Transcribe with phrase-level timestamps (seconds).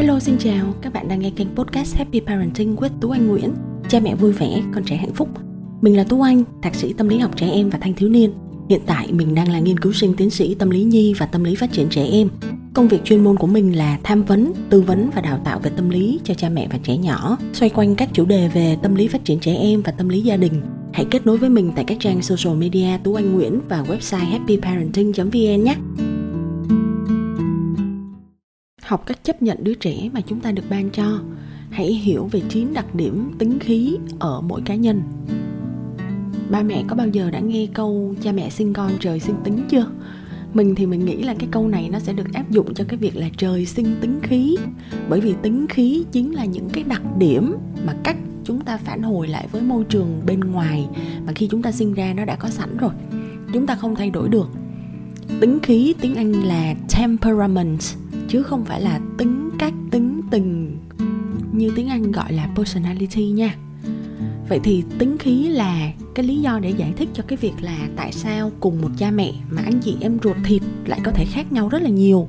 [0.00, 3.54] Hello xin chào, các bạn đang nghe kênh podcast Happy Parenting with Tú Anh Nguyễn.
[3.88, 5.28] Cha mẹ vui vẻ, con trẻ hạnh phúc.
[5.80, 8.32] Mình là Tú Anh, thạc sĩ tâm lý học trẻ em và thanh thiếu niên.
[8.68, 11.44] Hiện tại mình đang là nghiên cứu sinh tiến sĩ tâm lý nhi và tâm
[11.44, 12.28] lý phát triển trẻ em.
[12.74, 15.70] Công việc chuyên môn của mình là tham vấn, tư vấn và đào tạo về
[15.76, 18.94] tâm lý cho cha mẹ và trẻ nhỏ Xoay quanh các chủ đề về tâm
[18.94, 20.62] lý phát triển trẻ em và tâm lý gia đình.
[20.92, 24.30] Hãy kết nối với mình tại các trang social media Tú Anh Nguyễn và website
[24.30, 25.76] happyparenting.vn nhé
[28.90, 31.20] học cách chấp nhận đứa trẻ mà chúng ta được ban cho.
[31.70, 35.02] Hãy hiểu về chín đặc điểm tính khí ở mỗi cá nhân.
[36.50, 39.62] Ba mẹ có bao giờ đã nghe câu cha mẹ sinh con, trời sinh tính
[39.68, 39.86] chưa?
[40.54, 42.96] Mình thì mình nghĩ là cái câu này nó sẽ được áp dụng cho cái
[42.96, 44.56] việc là trời sinh tính khí.
[45.08, 47.54] Bởi vì tính khí chính là những cái đặc điểm
[47.86, 50.88] mà cách chúng ta phản hồi lại với môi trường bên ngoài
[51.26, 52.92] mà khi chúng ta sinh ra nó đã có sẵn rồi.
[53.52, 54.48] Chúng ta không thay đổi được.
[55.40, 57.80] Tính khí tiếng anh là temperament
[58.30, 60.78] chứ không phải là tính cách, tính tình
[61.52, 63.54] như tiếng anh gọi là personality nha.
[64.48, 67.78] Vậy thì tính khí là cái lý do để giải thích cho cái việc là
[67.96, 71.24] tại sao cùng một cha mẹ mà anh chị em ruột thịt lại có thể
[71.24, 72.28] khác nhau rất là nhiều.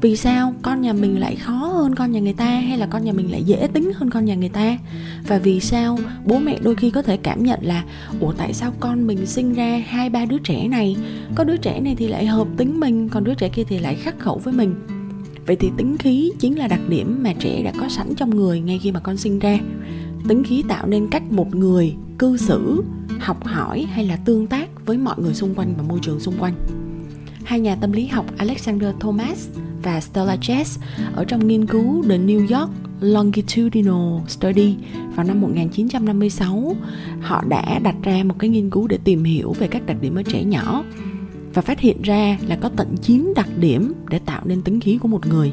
[0.00, 3.04] Vì sao con nhà mình lại khó hơn con nhà người ta hay là con
[3.04, 4.78] nhà mình lại dễ tính hơn con nhà người ta?
[5.26, 7.84] Và vì sao bố mẹ đôi khi có thể cảm nhận là,
[8.20, 10.96] ủa, tại sao con mình sinh ra hai ba đứa trẻ này,
[11.34, 13.94] có đứa trẻ này thì lại hợp tính mình, còn đứa trẻ kia thì lại
[13.94, 14.74] khắc khẩu với mình?
[15.46, 18.60] Vậy thì tính khí chính là đặc điểm mà trẻ đã có sẵn trong người
[18.60, 19.58] ngay khi mà con sinh ra.
[20.28, 22.84] Tính khí tạo nên cách một người cư xử,
[23.20, 26.34] học hỏi hay là tương tác với mọi người xung quanh và môi trường xung
[26.38, 26.54] quanh.
[27.44, 29.48] Hai nhà tâm lý học Alexander Thomas
[29.82, 30.80] và Stella Chess
[31.14, 34.76] ở trong nghiên cứu The New York Longitudinal Study
[35.14, 36.76] vào năm 1956
[37.20, 40.14] họ đã đặt ra một cái nghiên cứu để tìm hiểu về các đặc điểm
[40.14, 40.84] ở trẻ nhỏ
[41.54, 44.98] và phát hiện ra là có tận 9 đặc điểm để tạo nên tính khí
[44.98, 45.52] của một người.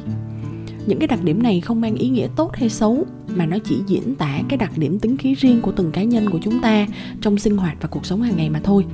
[0.86, 3.76] Những cái đặc điểm này không mang ý nghĩa tốt hay xấu, mà nó chỉ
[3.86, 6.86] diễn tả cái đặc điểm tính khí riêng của từng cá nhân của chúng ta
[7.20, 8.84] trong sinh hoạt và cuộc sống hàng ngày mà thôi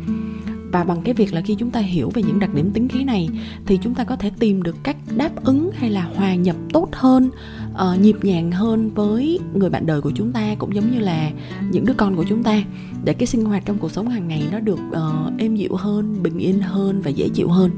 [0.73, 3.05] và bằng cái việc là khi chúng ta hiểu về những đặc điểm tính khí
[3.05, 3.29] này,
[3.67, 6.89] thì chúng ta có thể tìm được cách đáp ứng hay là hòa nhập tốt
[6.93, 7.31] hơn
[7.77, 11.31] uh, nhịp nhàng hơn với người bạn đời của chúng ta cũng giống như là
[11.71, 12.63] những đứa con của chúng ta
[13.05, 16.23] để cái sinh hoạt trong cuộc sống hàng ngày nó được uh, êm dịu hơn
[16.23, 17.71] bình yên hơn và dễ chịu hơn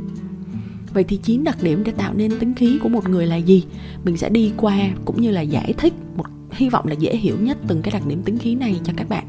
[0.95, 3.65] Vậy thì chín đặc điểm để tạo nên tính khí của một người là gì?
[4.05, 7.37] Mình sẽ đi qua cũng như là giải thích một hy vọng là dễ hiểu
[7.41, 9.25] nhất từng cái đặc điểm tính khí này cho các bạn.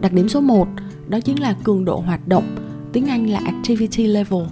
[0.00, 0.68] Đặc điểm số 1
[1.08, 2.56] đó chính là cường độ hoạt động
[2.92, 4.42] tiếng anh là activity level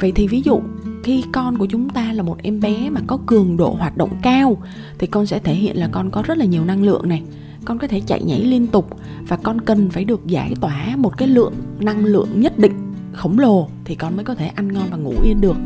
[0.00, 0.60] vậy thì ví dụ
[1.06, 4.10] khi con của chúng ta là một em bé mà có cường độ hoạt động
[4.22, 4.56] cao,
[4.98, 7.22] thì con sẽ thể hiện là con có rất là nhiều năng lượng này.
[7.64, 8.96] Con có thể chạy nhảy liên tục
[9.28, 12.72] và con cần phải được giải tỏa một cái lượng năng lượng nhất định,
[13.12, 15.56] khổng lồ thì con mới có thể ăn ngon và ngủ yên được.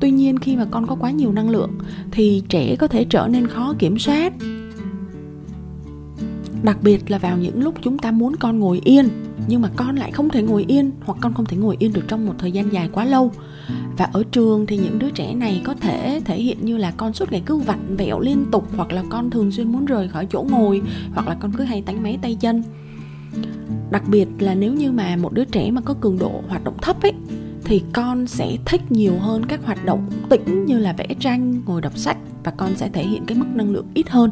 [0.00, 1.70] Tuy nhiên, khi mà con có quá nhiều năng lượng
[2.10, 4.32] thì trẻ có thể trở nên khó kiểm soát.
[6.62, 9.08] Đặc biệt là vào những lúc chúng ta muốn con ngồi yên
[9.48, 12.04] nhưng mà con lại không thể ngồi yên, hoặc con không thể ngồi yên được
[12.08, 13.32] trong một thời gian dài quá lâu.
[13.96, 17.12] Và ở trường thì những đứa trẻ này có thể thể hiện như là con
[17.12, 20.26] suốt ngày cứ vặn vẹo liên tục, hoặc là con thường xuyên muốn rời khỏi
[20.30, 20.82] chỗ ngồi,
[21.14, 22.62] hoặc là con cứ hay tánh máy tay chân.
[23.90, 26.76] Đặc biệt là nếu như mà một đứa trẻ mà có cường độ hoạt động
[26.82, 27.12] thấp ấy,
[27.64, 31.80] thì con sẽ thích nhiều hơn các hoạt động tĩnh như là vẽ tranh, ngồi
[31.80, 34.30] đọc sách, và con sẽ thể hiện cái mức năng lượng ít hơn.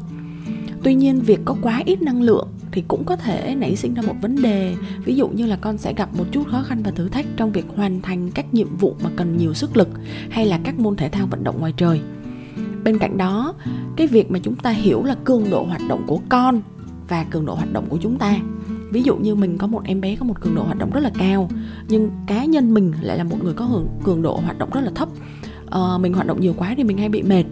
[0.82, 4.02] Tuy nhiên, việc có quá ít năng lượng thì cũng có thể nảy sinh ra
[4.02, 4.74] một vấn đề.
[5.04, 7.52] Ví dụ như là con sẽ gặp một chút khó khăn và thử thách trong
[7.52, 9.88] việc hoàn thành các nhiệm vụ mà cần nhiều sức lực
[10.30, 12.00] hay là các môn thể thao vận động ngoài trời.
[12.84, 13.54] Bên cạnh đó
[13.96, 16.62] cái việc mà chúng ta hiểu là cường độ hoạt động của con
[17.08, 18.36] và cường độ hoạt động của chúng ta.
[18.92, 21.00] Ví dụ như mình có một em bé có một cường độ hoạt động rất
[21.00, 21.50] là cao
[21.88, 24.90] nhưng cá nhân mình lại là một người có cường độ hoạt động rất là
[24.94, 25.08] thấp.
[25.70, 27.44] À, mình hoạt động nhiều quá thì mình hay bị mệt.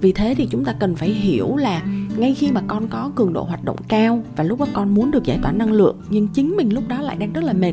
[0.00, 1.82] Vì thế thì chúng ta cần phải hiểu là
[2.16, 5.10] ngay khi mà con có cường độ hoạt động cao và lúc đó con muốn
[5.10, 7.72] được giải tỏa năng lượng, nhưng chính mình lúc đó lại đang rất là mệt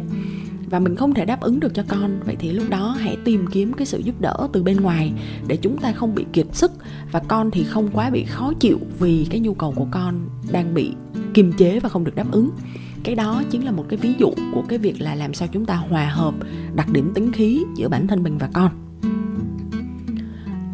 [0.69, 3.45] và mình không thể đáp ứng được cho con, vậy thì lúc đó hãy tìm
[3.51, 5.13] kiếm cái sự giúp đỡ từ bên ngoài
[5.47, 6.71] để chúng ta không bị kiệt sức
[7.11, 10.73] và con thì không quá bị khó chịu vì cái nhu cầu của con đang
[10.73, 10.91] bị
[11.33, 12.49] kiềm chế và không được đáp ứng.
[13.03, 15.65] Cái đó chính là một cái ví dụ của cái việc là làm sao chúng
[15.65, 16.33] ta hòa hợp
[16.75, 18.71] đặc điểm tính khí giữa bản thân mình và con.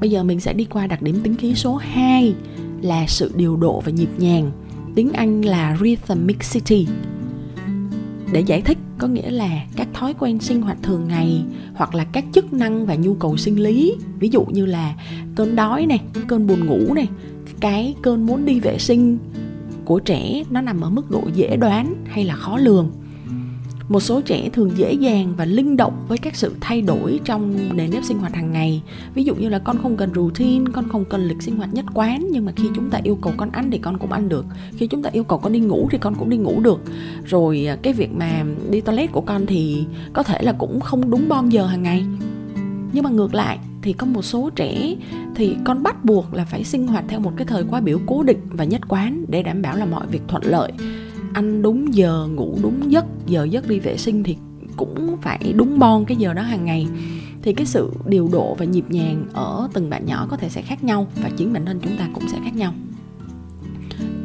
[0.01, 2.35] Bây giờ mình sẽ đi qua đặc điểm tính khí số 2
[2.81, 4.51] là sự điều độ và nhịp nhàng.
[4.95, 6.87] Tiếng Anh là rhythmicity.
[8.31, 11.43] Để giải thích có nghĩa là các thói quen sinh hoạt thường ngày
[11.75, 14.95] hoặc là các chức năng và nhu cầu sinh lý, ví dụ như là
[15.35, 17.07] cơn đói này, cơn buồn ngủ này,
[17.59, 19.17] cái cơn muốn đi vệ sinh
[19.85, 22.91] của trẻ nó nằm ở mức độ dễ đoán hay là khó lường
[23.89, 27.55] một số trẻ thường dễ dàng và linh động với các sự thay đổi trong
[27.75, 28.81] nền nếp sinh hoạt hàng ngày.
[29.13, 31.85] Ví dụ như là con không cần routine, con không cần lịch sinh hoạt nhất
[31.93, 34.45] quán, nhưng mà khi chúng ta yêu cầu con ăn thì con cũng ăn được.
[34.77, 36.81] Khi chúng ta yêu cầu con đi ngủ thì con cũng đi ngủ được.
[37.25, 41.09] Rồi à, cái việc mà đi toilet của con thì có thể là cũng không
[41.09, 42.05] đúng bon giờ hàng ngày.
[42.93, 44.95] Nhưng mà ngược lại thì có một số trẻ
[45.35, 48.23] thì con bắt buộc là phải sinh hoạt theo một cái thời khóa biểu cố
[48.23, 50.71] định và nhất quán để đảm bảo là mọi việc thuận lợi
[51.33, 54.37] ăn đúng giờ ngủ đúng giấc giờ giấc đi vệ sinh thì
[54.77, 56.87] cũng phải đúng bon cái giờ đó hàng ngày.
[57.41, 60.61] Thì cái sự điều độ và nhịp nhàng ở từng bạn nhỏ có thể sẽ
[60.61, 62.73] khác nhau và chính bản thân chúng ta cũng sẽ khác nhau.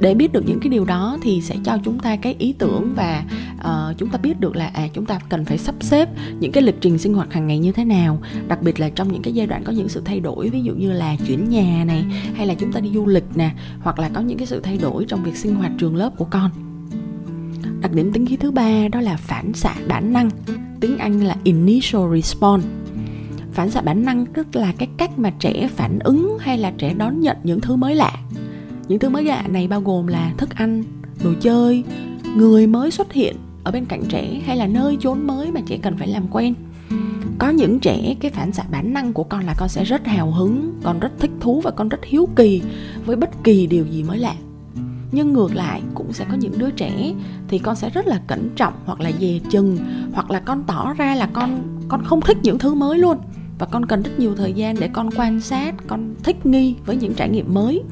[0.01, 2.93] Để biết được những cái điều đó thì sẽ cho chúng ta cái ý tưởng
[2.97, 3.25] và
[3.59, 6.09] uh, chúng ta biết được là à chúng ta cần phải sắp xếp
[6.41, 9.13] những cái lịch trình sinh hoạt hàng ngày như thế nào đặc biệt là trong
[9.13, 11.85] những cái giai đoạn có những sự thay đổi ví dụ như là chuyển nhà
[11.87, 12.05] này
[12.35, 13.51] hay là chúng ta đi du lịch nè
[13.81, 16.27] hoặc là có những cái sự thay đổi trong việc sinh hoạt trường lớp của
[16.31, 16.51] con
[17.83, 20.31] đặc điểm tính khí thứ ba đó là phản xạ bản năng,
[20.81, 22.69] tiếng anh là initial response.
[23.53, 26.95] Phản xạ bản năng tức là cái cách mà trẻ phản ứng hay là trẻ
[26.95, 28.13] đón nhận những thứ mới lạ.
[28.89, 30.85] Những thứ mới lạ này bao gồm là thức ăn,
[31.25, 31.85] đồ chơi,
[32.37, 35.79] người mới xuất hiện ở bên cạnh trẻ hay là nơi chốn mới mà trẻ
[35.83, 36.55] cần phải làm quen.
[37.39, 40.31] Có những trẻ, cái phản xạ bản năng của con là con sẽ rất hào
[40.31, 42.63] hứng, con rất thích thú và con rất hiếu kỳ
[43.07, 44.35] với bất kỳ điều gì mới lạ
[45.13, 47.13] nhưng ngược lại, cũng sẽ có những đứa trẻ
[47.49, 49.79] thì con sẽ rất là cẩn trọng hoặc là dè chừng,
[50.13, 53.19] hoặc là con tỏ ra là con con không thích những thứ mới luôn.
[53.59, 56.97] Và con cần rất nhiều thời gian để con quan sát, con thích nghi với
[56.97, 57.83] những trải nghiệm mới.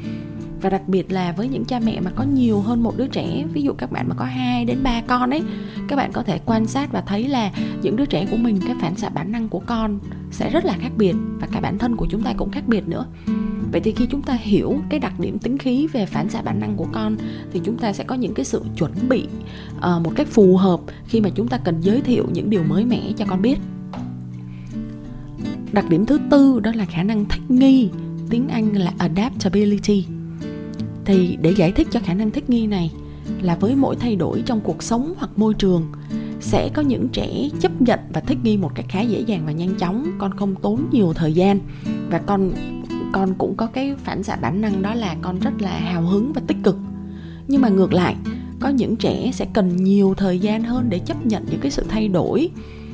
[0.60, 3.44] Và đặc biệt là với những cha mẹ mà có nhiều hơn một đứa trẻ,
[3.52, 5.42] ví dụ các bạn mà có 2 đến 3 con ấy,
[5.88, 7.52] các bạn có thể quan sát và thấy là
[7.82, 9.98] những đứa trẻ của mình, cái phản xạ bản năng của con
[10.30, 12.88] sẽ rất là khác biệt và cả bản thân của chúng ta cũng khác biệt
[12.88, 13.06] nữa
[13.72, 16.60] vậy thì khi chúng ta hiểu cái đặc điểm tính khí về phản xạ bản
[16.60, 17.16] năng của con
[17.52, 19.24] thì chúng ta sẽ có những cái sự chuẩn bị
[19.76, 22.84] uh, một cách phù hợp khi mà chúng ta cần giới thiệu những điều mới
[22.84, 23.58] mẻ cho con biết.
[25.72, 27.90] Đặc điểm thứ tư đó là khả năng thích nghi
[28.30, 30.06] tiếng anh là adaptability.
[31.04, 32.90] Thì để giải thích cho khả năng thích nghi này
[33.42, 35.92] là với mỗi thay đổi trong cuộc sống hoặc môi trường
[36.40, 39.52] sẽ có những trẻ chấp nhận và thích nghi một cách khá dễ dàng và
[39.52, 40.06] nhanh chóng.
[40.18, 41.58] Con không tốn nhiều thời gian
[42.10, 42.52] và con
[43.12, 46.32] con cũng có cái phản xạ bản năng đó là con rất là hào hứng
[46.32, 46.76] và tích cực.
[47.48, 48.16] Nhưng mà ngược lại,
[48.60, 51.84] có những trẻ sẽ cần nhiều thời gian hơn để chấp nhận những cái sự
[51.88, 52.50] thay đổi,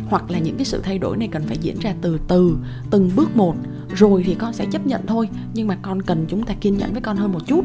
[0.07, 2.57] hoặc là những cái sự thay đổi này cần phải diễn ra từ từ,
[2.91, 3.57] từng bước một.
[3.95, 6.93] Rồi thì con sẽ chấp nhận thôi, nhưng mà con cần chúng ta kiên nhẫn
[6.93, 7.65] với con hơn một chút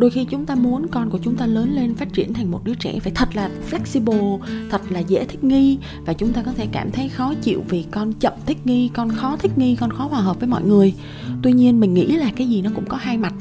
[0.00, 2.64] đôi khi chúng ta muốn con của chúng ta lớn lên, phát triển thành một
[2.64, 4.38] đứa trẻ, phải thật là flexible,
[4.70, 5.78] thật là dễ thích nghi.
[6.06, 9.10] Và chúng ta có thể cảm thấy khó chịu vì con chậm thích nghi, con
[9.10, 10.94] khó thích nghi, con khó hòa hợp với mọi người.
[11.42, 13.34] Tuy nhiên, mình nghĩ là cái gì nó cũng có hai mặt.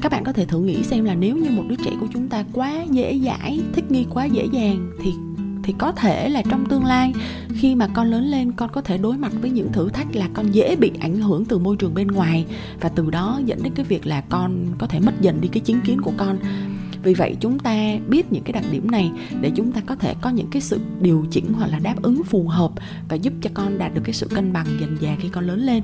[0.00, 2.28] Các bạn có thể thử nghĩ xem là nếu như một đứa trẻ của chúng
[2.28, 5.10] ta quá dễ dãi, thích nghi quá dễ dàng, thì
[5.62, 7.12] thì có thể là trong tương lai,
[7.54, 10.28] khi mà con lớn lên, con có thể đối mặt với những thử thách là
[10.34, 12.46] con dễ bị ảnh hưởng từ môi trường bên ngoài.
[12.80, 15.60] Và từ đó dẫn đến cái việc là con có thể mất dần đi cái
[15.60, 16.38] chính kiến của con.
[17.02, 19.10] Vì vậy chúng ta biết những cái đặc điểm này
[19.40, 22.24] để chúng ta có thể có những cái sự điều chỉnh hoặc là đáp ứng
[22.24, 22.70] phù hợp
[23.08, 25.60] và giúp cho con đạt được cái sự cân bằng dần dà khi con lớn
[25.60, 25.82] lên.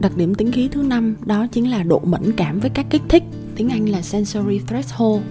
[0.00, 3.02] Đặc điểm tính khí thứ năm đó chính là độ mẫn cảm với các kích
[3.08, 3.22] thích,
[3.56, 5.22] tiếng anh là sensory threshold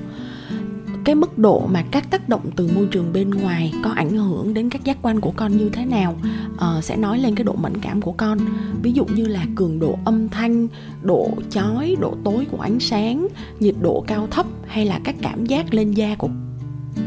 [1.06, 4.54] cái mức độ mà các tác động từ môi trường bên ngoài có ảnh hưởng
[4.54, 6.16] đến các giác quan của con như thế nào
[6.54, 8.38] uh, sẽ nói lên cái độ mẫn cảm của con.
[8.82, 10.68] Ví dụ như là cường độ âm thanh
[11.02, 13.28] độ chói độ tối của ánh sáng
[13.60, 16.30] nhiệt độ cao thấp hay là các cảm giác lên da của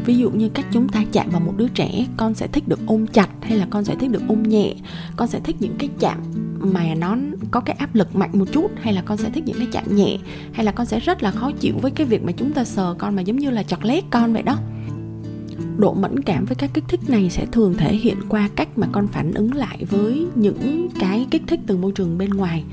[0.05, 2.79] ví dụ như cách chúng ta chạm vào một đứa trẻ con sẽ thích được
[2.87, 4.73] ôm chặt hay là con sẽ thích được ôm nhẹ
[5.15, 6.17] con sẽ thích những cái chạm
[6.59, 7.17] mà nó
[7.51, 9.95] có cái áp lực mạnh một chút hay là con sẽ thích những cái chạm
[9.95, 10.17] nhẹ
[10.53, 12.95] hay là con sẽ rất là khó chịu với cái việc mà chúng ta sờ
[12.97, 14.57] con mà giống như là chọt lét con vậy đó.
[15.77, 18.87] Độ mẫn cảm với các kích thích này sẽ thường thể hiện qua cách mà
[18.91, 22.63] con phản ứng lại với những cái kích thích từ môi trường bên ngoài.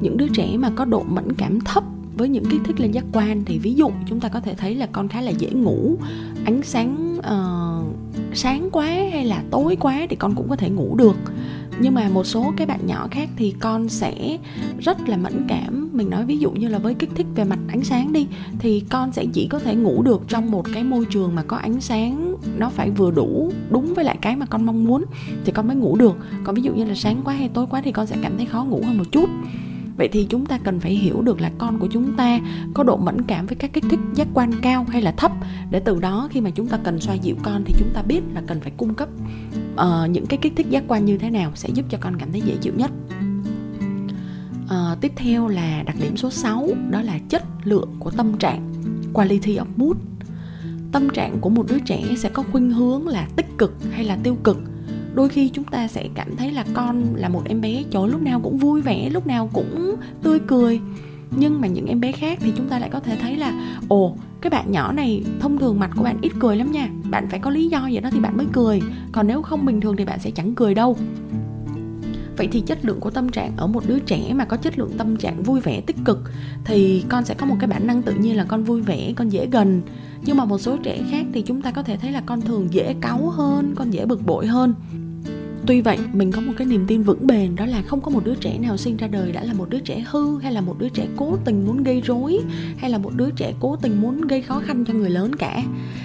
[0.00, 1.84] Những đứa trẻ mà có độ mẫn cảm thấp
[2.16, 4.74] với những kích thích lên giác quan thì ví dụ chúng ta có thể thấy
[4.74, 5.96] là con khá là dễ ngủ
[6.44, 7.96] ánh sáng uh,
[8.34, 11.16] sáng quá hay là tối quá thì con cũng có thể ngủ được
[11.82, 14.38] nhưng mà một số cái bạn nhỏ khác thì con sẽ
[14.80, 15.88] rất là mẫn cảm.
[15.92, 18.26] Mình nói ví dụ như là với kích thích về mặt ánh sáng đi,
[18.58, 21.56] thì con sẽ chỉ có thể ngủ được trong một cái môi trường mà có
[21.56, 25.04] ánh sáng nó phải vừa đủ, đúng với lại cái mà con mong muốn
[25.44, 26.16] thì con mới ngủ được.
[26.44, 28.46] Còn ví dụ như là sáng quá hay tối quá thì con sẽ cảm thấy
[28.46, 29.30] khó ngủ hơn một chút
[29.96, 32.40] vậy thì chúng ta cần phải hiểu được là con của chúng ta
[32.74, 35.32] có độ mẫn cảm với các kích thích giác quan cao hay là thấp.
[35.70, 38.20] Để từ đó khi mà chúng ta cần xoa dịu con thì chúng ta biết
[38.34, 39.08] là cần phải cung cấp
[39.74, 42.32] uh, những cái kích thích giác quan như thế nào sẽ giúp cho con cảm
[42.32, 42.90] thấy dễ chịu nhất.
[44.64, 48.72] Uh, tiếp theo là đặc điểm số 6 đó là chất lượng của tâm trạng
[49.12, 49.96] quality of mood.
[50.92, 54.18] Tâm trạng của một đứa trẻ sẽ có khuynh hướng là tích cực hay là
[54.22, 54.58] tiêu cực
[55.14, 58.22] đôi khi chúng ta sẽ cảm thấy là con là một em bé chỗ lúc
[58.22, 60.80] nào cũng vui vẻ, lúc nào cũng tươi cười.
[61.36, 64.16] Nhưng mà những em bé khác thì chúng ta lại có thể thấy là, ồ,
[64.40, 66.88] cái bạn nhỏ này thông thường mặt của bạn ít cười lắm nha.
[67.10, 68.80] Bạn phải có lý do vậy đó thì bạn mới cười.
[69.12, 70.96] Còn nếu không bình thường thì bạn sẽ chẳng cười đâu.
[72.36, 74.90] Vậy thì chất lượng của tâm trạng ở một đứa trẻ mà có chất lượng
[74.98, 76.18] tâm trạng vui vẻ tích cực
[76.64, 79.28] thì con sẽ có một cái bản năng tự nhiên là con vui vẻ, con
[79.28, 79.82] dễ gần.
[80.24, 82.68] Nhưng mà một số trẻ khác thì chúng ta có thể thấy là con thường
[82.70, 84.74] dễ cáu hơn, con dễ bực bội hơn
[85.66, 88.24] tuy vậy, mình có một cái niềm tin vững bền, đó là không có một
[88.24, 90.78] đứa trẻ nào sinh ra đời đã là một đứa trẻ hư, hay là một
[90.78, 92.38] đứa trẻ cố tình muốn gây rối,
[92.76, 95.62] hay là một đứa trẻ cố tình muốn gây khó khăn cho người lớn cả.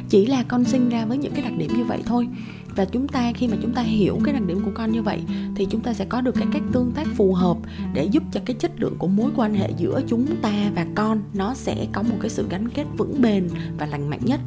[0.10, 2.28] Chỉ là con sinh ra với những cái đặc điểm như vậy thôi.
[2.76, 5.20] Và chúng ta, khi mà chúng ta hiểu cái đặc điểm của con như vậy,
[5.56, 7.58] thì chúng ta sẽ có được cái cách tương tác phù hợp
[7.94, 11.22] để giúp cho cái chất lượng của mối quan hệ giữa chúng ta và con,
[11.34, 14.40] nó sẽ có một cái sự gắn kết vững bền và lành mạnh nhất.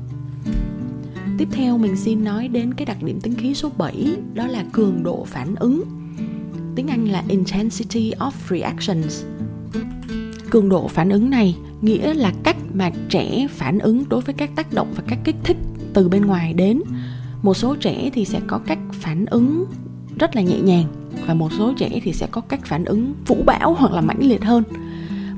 [1.40, 4.64] Tiếp theo mình xin nói đến cái đặc điểm tính khí số 7 đó là
[4.72, 5.82] cường độ phản ứng.
[6.74, 9.24] Tiếng Anh là intensity of reactions.
[10.50, 14.50] Cường độ phản ứng này nghĩa là cách mà trẻ phản ứng đối với các
[14.56, 15.56] tác động và các kích thích
[15.94, 16.82] từ bên ngoài đến.
[17.42, 19.64] Một số trẻ thì sẽ có cách phản ứng
[20.18, 20.84] rất là nhẹ nhàng
[21.26, 24.22] và một số trẻ thì sẽ có cách phản ứng vũ bão hoặc là mãnh
[24.22, 24.64] liệt hơn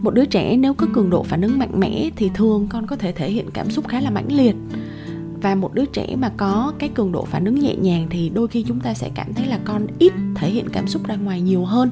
[0.02, 2.96] một đứa trẻ nếu có cường độ phản ứng mạnh mẽ thì thường con có
[2.96, 4.56] thể thể hiện cảm xúc khá là mãnh liệt
[5.42, 8.48] và một đứa trẻ mà có cái cường độ phản ứng nhẹ nhàng thì đôi
[8.48, 11.40] khi chúng ta sẽ cảm thấy là con ít thể hiện cảm xúc ra ngoài
[11.40, 11.90] nhiều hơn.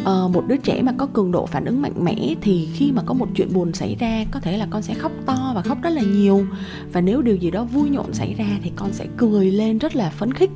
[0.00, 3.02] Uh, một đứa trẻ mà có cường độ phản ứng mạnh mẽ thì khi mà
[3.06, 5.78] có một chuyện buồn xảy ra có thể là con sẽ khóc to và khóc
[5.82, 6.46] rất là nhiều.
[6.92, 9.96] Và nếu điều gì đó vui nhộn xảy ra thì con sẽ cười lên rất
[9.96, 10.50] là phấn khích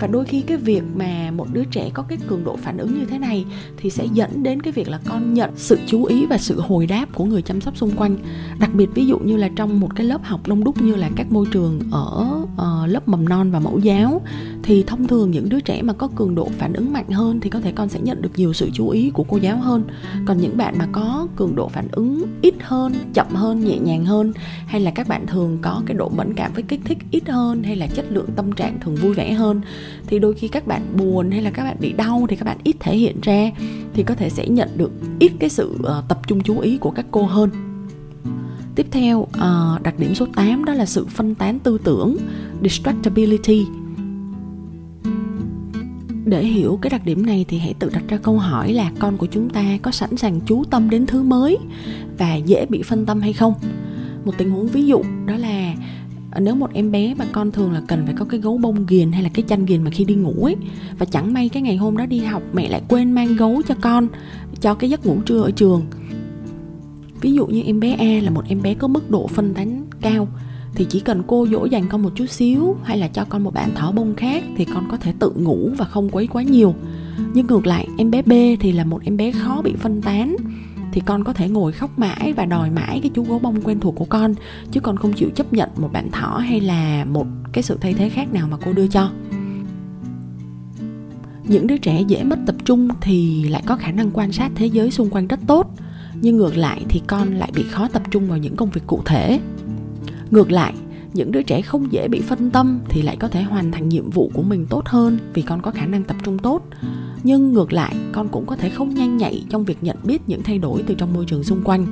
[0.00, 2.98] và đôi khi cái việc mà một đứa trẻ có cái cường độ phản ứng
[2.98, 3.44] như thế này
[3.76, 6.86] thì sẽ dẫn đến cái việc là con nhận sự chú ý và sự hồi
[6.86, 8.16] đáp của người chăm sóc xung quanh.
[8.60, 11.10] Đặc biệt ví dụ như là trong một cái lớp học đông đúc như là
[11.16, 14.22] các môi trường ở uh, lớp mầm non và mẫu giáo
[14.62, 17.50] thì thông thường những đứa trẻ mà có cường độ phản ứng mạnh hơn thì
[17.50, 19.84] có thể con sẽ nhận được nhiều sự chú ý của cô giáo hơn.
[20.26, 24.04] Còn những bạn mà có cường độ phản ứng ít hơn chậm hơn nhẹ nhàng
[24.04, 24.32] hơn
[24.66, 27.62] hay là các bạn thường có cái độ mẫn cảm với kích thích ít hơn
[27.62, 29.60] hay là chất lượng tâm trạng thường vui vẻ hơn
[30.06, 32.58] thì đôi khi các bạn buồn hay là các bạn bị đau thì các bạn
[32.64, 33.50] ít thể hiện ra
[33.92, 36.90] thì có thể sẽ nhận được ít cái sự uh, tập trung chú ý của
[36.90, 37.50] các cô hơn
[38.74, 42.16] Tiếp theo, uh, đặc điểm số 8 đó là sự phân tán tư tưởng,
[42.62, 43.66] distractibility.
[46.24, 49.16] Để hiểu cái đặc điểm này thì hãy tự đặt ra câu hỏi là con
[49.16, 51.58] của chúng ta có sẵn sàng chú tâm đến thứ mới
[52.18, 53.54] và dễ bị phân tâm hay không.
[54.24, 55.49] Một tình huống ví dụ đó là
[56.30, 58.86] Ờ, nếu một em bé mà con thường là cần phải có cái gấu bông
[58.86, 60.56] ghiền hay là cái chăn ghiền mà khi đi ngủ ấy,
[60.98, 63.74] và chẳng may cái ngày hôm đó đi học mẹ lại quên mang gấu cho
[63.80, 64.08] con,
[64.60, 65.82] cho cái giấc ngủ trưa ở trường.
[67.20, 69.84] Ví dụ như em bé A là một em bé có mức độ phân tán
[70.00, 70.28] cao,
[70.74, 73.54] thì chỉ cần cô dỗ dành con một chút xíu hay là cho con một
[73.54, 76.74] bạn thỏ bông khác thì con có thể tự ngủ và không quấy quá nhiều.
[77.34, 80.36] Nhưng ngược lại, em bé B thì là một em bé khó bị phân tán
[80.92, 83.80] thì con có thể ngồi khóc mãi và đòi mãi cái chú gấu bông quen
[83.80, 84.34] thuộc của con,
[84.70, 87.94] chứ con không chịu chấp nhận một bạn thỏ hay là một cái sự thay
[87.94, 89.10] thế khác nào mà cô đưa cho.
[91.44, 94.66] Những đứa trẻ dễ mất tập trung thì lại có khả năng quan sát thế
[94.66, 95.74] giới xung quanh rất tốt,
[96.14, 99.02] nhưng ngược lại thì con lại bị khó tập trung vào những công việc cụ
[99.04, 99.40] thể.
[100.30, 100.74] Ngược lại
[101.14, 104.10] những đứa trẻ không dễ bị phân tâm thì lại có thể hoàn thành nhiệm
[104.10, 106.62] vụ của mình tốt hơn vì con có khả năng tập trung tốt.
[107.22, 110.42] Nhưng ngược lại con cũng có thể không nhanh nhạy trong việc nhận biết những
[110.42, 111.86] thay đổi từ trong môi trường xung quanh.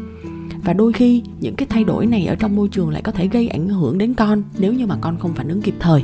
[0.64, 3.28] Và đôi khi những cái thay đổi này ở trong môi trường lại có thể
[3.28, 6.02] gây ảnh hưởng đến con nếu như mà con không phản ứng kịp thời.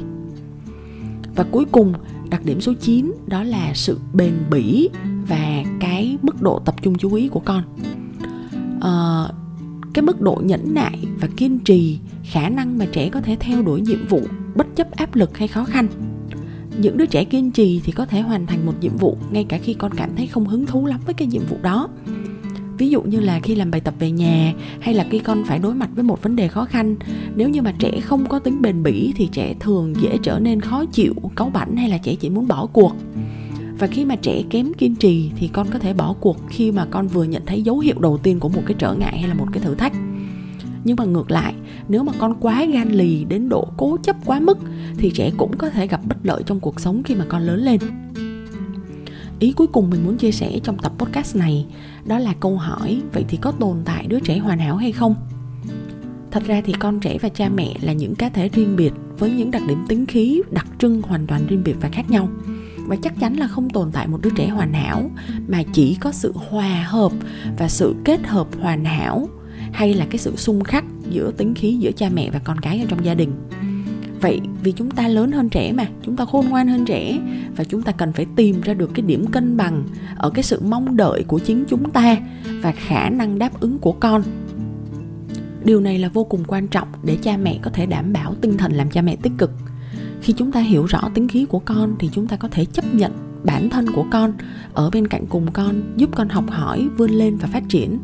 [1.35, 1.93] Và cuối cùng
[2.31, 4.89] đặc điểm số 9 đó là sự bền bỉ
[5.29, 7.63] và cái mức độ tập trung chú ý của con.
[8.81, 9.29] À,
[9.95, 13.63] cái mức độ nhẫn nại và kiên trì khả năng mà trẻ có thể theo
[13.63, 14.21] đuổi nhiệm vụ
[14.55, 15.87] bất chấp áp lực hay khó khăn.
[16.79, 19.59] Những đứa trẻ kiên trì thì có thể hoàn thành một nhiệm vụ, ngay cả
[19.59, 21.89] khi con cảm thấy không hứng thú lắm với cái nhiệm vụ đó.
[22.79, 25.59] Ví dụ như là khi làm bài tập về nhà, hay là khi con phải
[25.59, 26.97] đối mặt với một vấn đề khó khăn,
[27.37, 30.61] nếu như mà trẻ không có tính bền bỉ thì trẻ thường dễ trở nên
[30.61, 32.93] khó chịu, cáu bảnh hay là trẻ chỉ muốn bỏ cuộc.
[33.79, 36.87] Và khi mà trẻ kém kiên trì thì con có thể bỏ cuộc khi mà
[36.91, 39.35] con vừa nhận thấy dấu hiệu đầu tiên của một cái trở ngại hay là
[39.35, 39.93] một cái thử thách
[40.85, 41.55] nhưng mà ngược lại,
[41.89, 44.59] nếu mà con quá gan lì đến độ cố chấp quá mức,
[44.99, 47.61] thì trẻ cũng có thể gặp bất lợi trong cuộc sống khi mà con lớn
[47.61, 47.81] lên.
[49.39, 51.67] Ý cuối cùng mình muốn chia sẻ trong tập podcast này,
[52.05, 55.15] đó là câu hỏi, vậy thì có tồn tại đứa trẻ hoàn hảo hay không?
[56.31, 59.31] Thật ra thì con trẻ và cha mẹ là những cá thể riêng biệt với
[59.31, 62.29] những đặc điểm tính khí đặc trưng hoàn toàn riêng biệt và khác nhau.
[62.87, 65.11] Và chắc chắn là không tồn tại một đứa trẻ hoàn hảo
[65.49, 67.13] mà chỉ có sự hòa hợp
[67.59, 69.29] và sự kết hợp hoàn hảo
[69.75, 72.81] hay là cái sự xung khắc giữa tính khí giữa cha mẹ và con cái
[72.81, 73.33] ở trong gia đình.
[74.21, 77.19] Vậy vì chúng ta lớn hơn trẻ mà, chúng ta khôn ngoan hơn trẻ
[77.57, 79.85] và chúng ta cần phải tìm ra được cái điểm cân bằng
[80.17, 82.17] ở cái sự mong đợi của chính chúng ta
[82.63, 84.23] và khả năng đáp ứng của con.
[85.65, 88.57] Điều này là vô cùng quan trọng để cha mẹ có thể đảm bảo tinh
[88.57, 89.51] thần làm cha mẹ tích cực.
[90.23, 92.95] Khi chúng ta hiểu rõ tính khí của con thì chúng ta có thể chấp
[92.95, 93.13] nhận
[93.45, 94.33] bản thân của con,
[94.75, 97.99] ở bên cạnh cùng con, giúp con học hỏi, vươn lên và phát triển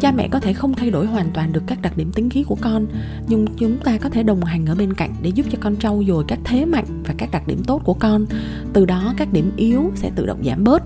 [0.00, 2.44] cha mẹ có thể không thay đổi hoàn toàn được các đặc điểm tính khí
[2.44, 2.86] của con,
[3.28, 6.02] nhưng chúng ta có thể đồng hành ở bên cạnh để giúp cho con trau
[6.08, 8.26] dồi các thế mạnh và các đặc điểm tốt của con.
[8.72, 10.82] Từ đó, các điểm yếu sẽ tự động giảm bớt.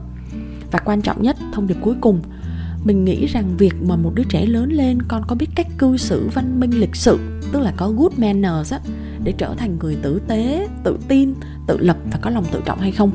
[0.70, 2.22] Và quan trọng nhất, thông điệp cuối cùng,
[2.84, 5.96] mình nghĩ rằng việc mà một đứa trẻ lớn lên, con có biết cách cư
[5.96, 7.18] xử văn minh lịch sự,
[7.52, 8.80] tức là có good manners á,
[9.24, 11.34] để trở thành người tử tế, tự tin,
[11.66, 13.10] tự lập và có lòng tự trọng hay không?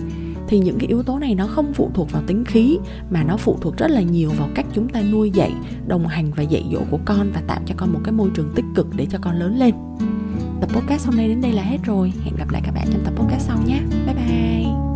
[0.54, 2.78] Thì những cái yếu tố này nó không phụ thuộc vào tính khí,
[3.10, 5.52] mà nó phụ thuộc rất là nhiều vào cách chúng ta nuôi dạy,
[5.88, 8.52] đồng hành và dạy dỗ của con và tạo cho con một cái môi trường
[8.56, 9.74] tích cực để cho con lớn lên.
[10.62, 12.14] Tập podcast hôm nay đến đây là hết rồi.
[12.24, 13.80] Hẹn gặp lại các bạn trong tập podcast sau nhé.
[14.06, 14.93] Bye bye.